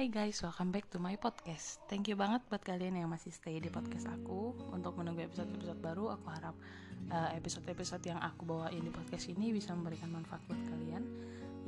Hai 0.00 0.08
guys, 0.08 0.40
welcome 0.40 0.72
back 0.72 0.88
to 0.88 0.96
my 0.96 1.12
podcast. 1.20 1.76
Thank 1.84 2.08
you 2.08 2.16
banget 2.16 2.40
buat 2.48 2.64
kalian 2.64 2.96
yang 2.96 3.12
masih 3.12 3.36
stay 3.36 3.60
di 3.60 3.68
podcast 3.68 4.08
aku. 4.08 4.56
Untuk 4.72 4.96
menunggu 4.96 5.28
episode-episode 5.28 5.76
baru, 5.76 6.16
aku 6.16 6.24
harap 6.32 6.56
uh, 7.12 7.28
episode-episode 7.36 8.00
yang 8.08 8.16
aku 8.16 8.48
bawain 8.48 8.80
di 8.80 8.88
podcast 8.88 9.28
ini 9.28 9.52
bisa 9.52 9.76
memberikan 9.76 10.08
manfaat 10.08 10.40
buat 10.48 10.56
kalian. 10.56 11.04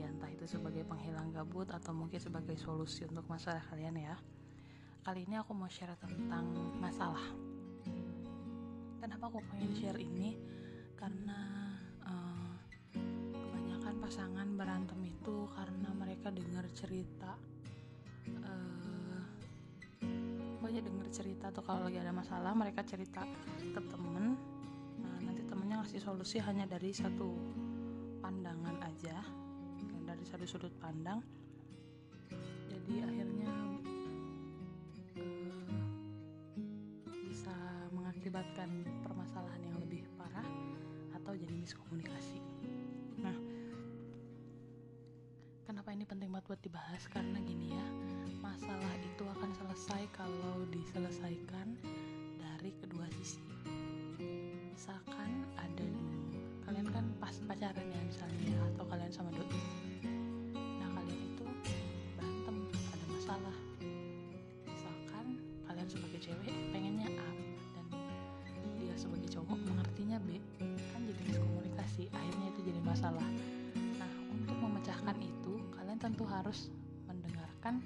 Ya 0.00 0.08
entah 0.08 0.32
itu 0.32 0.48
sebagai 0.48 0.80
penghilang 0.88 1.28
gabut 1.36 1.68
atau 1.76 1.92
mungkin 1.92 2.16
sebagai 2.16 2.56
solusi 2.56 3.04
untuk 3.04 3.28
masalah 3.28 3.60
kalian 3.68 4.00
ya. 4.00 4.16
Kali 5.04 5.28
ini 5.28 5.36
aku 5.36 5.52
mau 5.52 5.68
share 5.68 5.92
tentang 6.00 6.48
masalah. 6.80 7.36
Kenapa 8.96 9.28
aku 9.28 9.44
pengen 9.52 9.76
share 9.76 10.00
ini? 10.00 10.40
Karena 10.96 11.68
uh, 12.08 12.56
kebanyakan 13.28 13.94
pasangan 14.00 14.48
berantem 14.56 15.04
itu 15.04 15.52
karena 15.52 15.92
mereka 15.92 16.32
dengar 16.32 16.64
cerita 16.72 17.36
denger 20.82 21.08
cerita 21.14 21.48
atau 21.54 21.62
kalau 21.62 21.86
lagi 21.86 22.02
ada 22.02 22.12
masalah 22.12 22.52
mereka 22.52 22.82
cerita 22.82 23.22
ke 23.58 23.80
temen. 23.80 24.34
Nah, 24.98 25.16
nanti 25.22 25.42
temennya 25.46 25.82
ngasih 25.82 26.02
solusi 26.02 26.42
hanya 26.42 26.66
dari 26.66 26.90
satu 26.90 27.32
pandangan 28.22 28.76
aja 28.84 29.22
dari 30.22 30.28
satu 30.28 30.44
sudut 30.44 30.74
pandang. 30.76 31.18
Jadi 32.70 33.00
akhirnya 33.00 33.50
uh, 35.18 35.66
bisa 37.26 37.56
mengakibatkan 37.90 38.86
permasalahan 39.02 39.66
yang 39.66 39.76
lebih 39.82 40.06
parah 40.20 40.46
atau 41.16 41.32
jadi 41.34 41.50
miskomunikasi. 41.56 42.38
Nah 43.18 43.36
kenapa 45.66 45.90
ini 45.90 46.04
penting 46.06 46.28
banget 46.30 46.46
buat 46.54 46.62
dibahas? 46.62 47.02
Karena 47.10 47.42
gini 47.42 47.72
ya 47.74 47.86
masalah 48.42 48.94
itu 48.98 49.22
akan 49.22 49.50
selesai 49.54 50.02
kalau 50.18 50.66
diselesaikan 50.74 51.78
dari 52.42 52.74
kedua 52.82 53.06
sisi. 53.14 53.38
Misalkan 54.74 55.46
ada 55.54 55.86
kalian 56.66 56.90
kan 56.90 57.06
pas 57.22 57.38
pacaran 57.46 57.86
ya 57.86 58.00
misalnya 58.02 58.50
ya, 58.50 58.58
atau 58.74 58.84
kalian 58.90 59.14
sama 59.14 59.30
doi. 59.30 59.46
Nah 60.58 60.90
kalian 60.90 61.20
itu 61.22 61.46
berantem 62.18 62.56
ada 62.90 63.06
masalah. 63.14 63.56
Misalkan 64.66 65.38
kalian 65.70 65.86
sebagai 65.86 66.18
cewek 66.18 66.54
pengennya 66.74 67.14
A 67.14 67.30
dan 67.78 67.86
dia 68.82 68.94
sebagai 68.98 69.30
cowok 69.30 69.58
mengertinya 69.70 70.18
B 70.26 70.42
kan 70.90 71.00
jadi 71.06 71.22
miskomunikasi 71.30 72.10
akhirnya 72.10 72.46
itu 72.50 72.60
jadi 72.74 72.80
masalah. 72.82 73.28
Nah 74.02 74.12
untuk 74.34 74.58
memecahkan 74.58 75.14
itu 75.22 75.62
kalian 75.78 76.02
tentu 76.02 76.26
harus 76.26 76.74
mendengarkan 77.06 77.78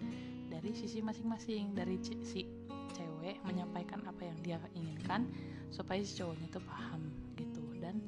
dari 0.57 0.73
sisi 0.73 1.05
masing-masing 1.05 1.77
dari 1.77 2.01
si 2.01 2.49
cewek 2.97 3.37
menyampaikan 3.45 4.01
apa 4.09 4.25
yang 4.25 4.39
dia 4.41 4.57
inginkan 4.73 5.29
supaya 5.69 6.01
si 6.01 6.17
cowoknya 6.17 6.49
itu 6.49 6.61
paham 6.65 7.13
gitu 7.37 7.61
dan 7.77 8.01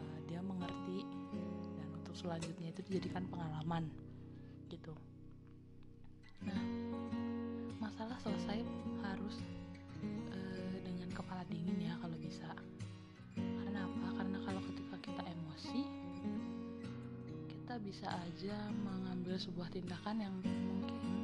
uh, 0.00 0.18
dia 0.24 0.40
mengerti 0.40 1.04
dan 1.76 1.88
untuk 2.00 2.16
selanjutnya 2.16 2.72
itu 2.72 2.80
dijadikan 2.88 3.28
pengalaman 3.28 3.92
gitu. 4.72 4.96
Nah 6.48 6.56
masalah 7.76 8.16
selesai 8.24 8.64
harus 9.04 9.36
uh, 10.32 10.76
dengan 10.80 11.12
kepala 11.12 11.44
dingin 11.52 11.76
ya 11.76 11.92
kalau 12.00 12.16
bisa. 12.16 12.56
Karena 13.36 13.84
apa? 13.84 14.08
Karena 14.16 14.38
kalau 14.48 14.64
ketika 14.64 14.96
kita 15.04 15.22
emosi 15.28 15.84
kita 17.52 17.76
bisa 17.84 18.08
aja 18.08 18.56
mengambil 18.80 19.36
sebuah 19.36 19.68
tindakan 19.68 20.24
yang 20.24 20.32
mungkin 20.40 21.15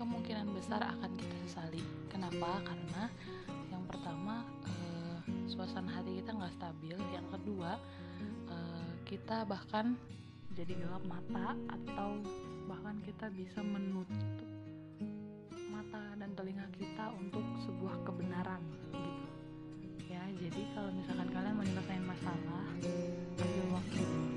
kemungkinan 0.00 0.48
besar 0.56 0.80
akan 0.80 1.12
kita 1.20 1.36
sesali. 1.44 1.84
Kenapa? 2.08 2.64
Karena 2.64 3.12
yang 3.68 3.84
pertama 3.84 4.48
uh, 4.64 5.20
suasana 5.44 5.92
hati 5.92 6.24
kita 6.24 6.32
nggak 6.32 6.56
stabil. 6.56 6.96
Yang 7.12 7.28
kedua 7.36 7.76
uh, 8.48 8.92
kita 9.04 9.44
bahkan 9.44 10.00
jadi 10.56 10.72
gelap 10.72 11.04
mata 11.04 11.52
atau 11.68 12.16
bahkan 12.64 12.96
kita 13.04 13.28
bisa 13.36 13.60
menutup 13.60 14.48
mata 15.68 16.16
dan 16.16 16.32
telinga 16.32 16.64
kita 16.80 17.12
untuk 17.20 17.44
sebuah 17.68 18.00
kebenaran 18.08 18.64
gitu. 18.72 18.96
Ya, 20.08 20.24
jadi 20.40 20.64
kalau 20.74 20.90
misalkan 20.96 21.28
kalian 21.30 21.54
menyelesaikan 21.54 22.02
masalah, 22.08 22.66
ambil 23.38 23.66
waktu 23.78 24.29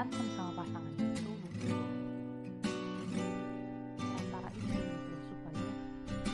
berantem 0.00 0.32
sama 0.32 0.64
pasangannya 0.64 1.12
itu 1.12 1.28
butuh 1.28 1.76
antara 4.16 4.48
itu 4.56 4.80
gitu 4.80 5.12
supaya 5.28 5.68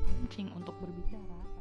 kencing 0.03 0.51
untuk 0.51 0.75
berbicara 0.83 1.60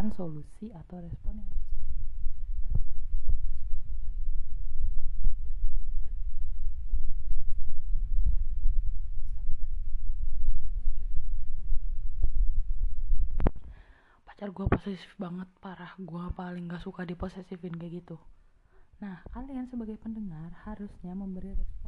memberikan 0.00 0.16
solusi 0.16 0.72
atau 0.72 0.96
respon 0.96 1.36
yang 1.36 1.52
pacar 14.24 14.48
gue 14.48 14.64
posesif 14.72 15.12
banget 15.20 15.44
parah. 15.60 15.92
Gue 16.00 16.24
paling 16.32 16.64
gak 16.64 16.80
suka 16.80 17.04
diposesifin 17.04 17.76
kayak 17.76 18.00
gitu. 18.00 18.16
Nah 19.04 19.20
kalian 19.36 19.68
sebagai 19.68 20.00
pendengar 20.00 20.48
harusnya 20.64 21.12
memberi 21.12 21.52
respon 21.52 21.79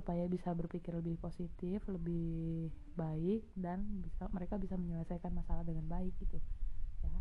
supaya 0.00 0.24
bisa 0.24 0.56
berpikir 0.56 0.96
lebih 0.96 1.20
positif, 1.20 1.84
lebih 1.84 2.72
baik 2.96 3.44
dan 3.52 3.84
bisa 4.00 4.24
mereka 4.32 4.56
bisa 4.56 4.80
menyelesaikan 4.80 5.28
masalah 5.36 5.60
dengan 5.60 5.84
baik 5.84 6.16
gitu. 6.24 6.40
Ya. 7.04 7.12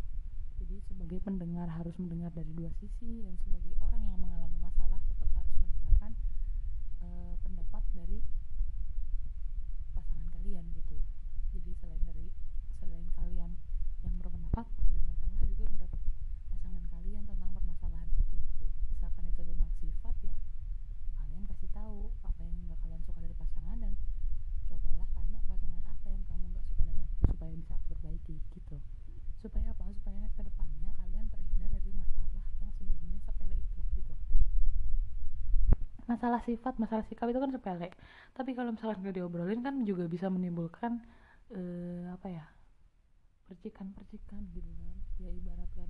Jadi 0.64 0.80
sebagai 0.88 1.20
pendengar 1.20 1.68
harus 1.68 1.92
mendengar 2.00 2.32
dari 2.32 2.56
dua 2.56 2.72
sisi 2.80 3.20
dan 3.28 3.36
sebagai 3.44 3.59
masalah 36.12 36.42
sifat 36.48 36.74
masalah 36.84 37.06
sikap 37.10 37.28
itu 37.32 37.40
kan 37.44 37.52
sepele. 37.56 37.90
Tapi 38.38 38.50
kalau 38.58 38.70
misalkan 38.76 39.00
nggak 39.04 39.16
diobrolin 39.18 39.62
kan 39.68 39.76
juga 39.90 40.04
bisa 40.10 40.28
menimbulkan 40.36 40.92
uh, 41.54 42.04
apa 42.16 42.28
ya 42.38 42.46
percikan 43.48 43.88
percikan 43.98 44.42
gitu 44.56 44.72
kan. 44.82 44.96
Ya 45.24 45.30
ibaratkan 45.40 45.90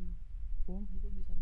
bom 0.65 0.83
itu 0.97 1.07
bisa 1.19 1.33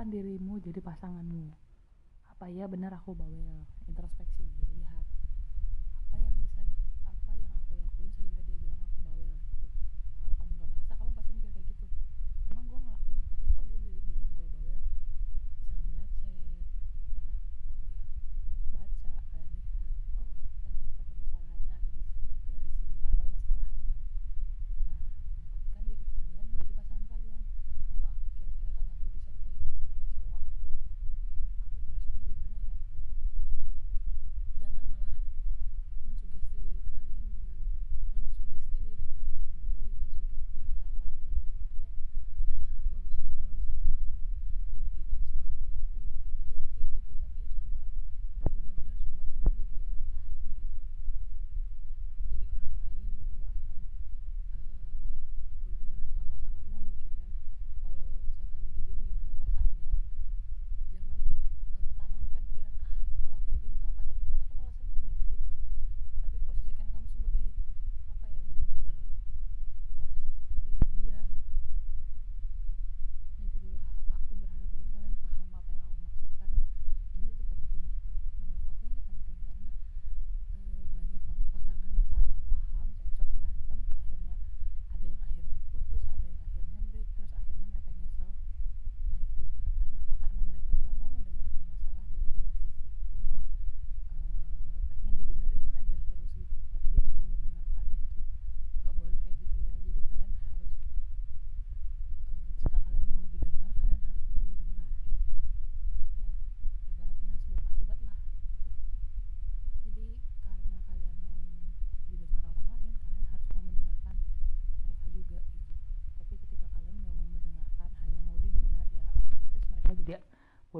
jadikan 0.00 0.16
dirimu 0.16 0.56
jadi 0.64 0.80
pasanganmu. 0.80 1.52
Apa 2.32 2.48
ya 2.48 2.64
benar 2.64 2.96
aku 2.96 3.12
bawel? 3.12 3.68
Introspeksi. 3.84 4.39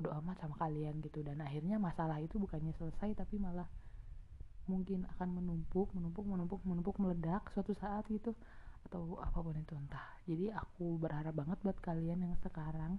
Bodoh 0.00 0.16
amat 0.24 0.40
sama 0.40 0.56
kalian 0.56 1.04
gitu. 1.04 1.20
Dan 1.20 1.44
akhirnya 1.44 1.76
masalah 1.76 2.16
itu 2.24 2.40
bukannya 2.40 2.72
selesai 2.80 3.12
tapi 3.12 3.36
malah 3.36 3.68
mungkin 4.64 5.04
akan 5.16 5.28
menumpuk 5.36 5.92
menumpuk 5.92 6.24
menumpuk 6.24 6.60
menumpuk 6.64 6.96
meledak 6.96 7.44
suatu 7.52 7.76
saat 7.76 8.08
gitu. 8.08 8.32
Atau 8.88 9.20
apa 9.20 9.44
pun 9.44 9.52
itu 9.60 9.76
entah. 9.76 10.16
Jadi 10.24 10.48
aku 10.48 10.96
berharap 10.96 11.36
banget 11.36 11.60
buat 11.60 11.76
kalian 11.84 12.24
yang 12.24 12.34
sekarang 12.40 12.96